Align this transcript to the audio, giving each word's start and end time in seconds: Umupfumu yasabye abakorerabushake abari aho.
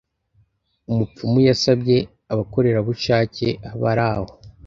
Umupfumu 0.91 1.39
yasabye 1.49 1.97
abakorerabushake 2.33 3.47
abari 3.71 4.03
aho. 4.13 4.25